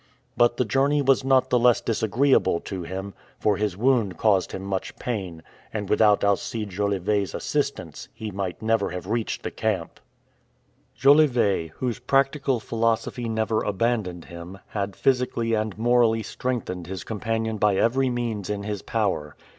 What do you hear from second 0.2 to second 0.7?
But the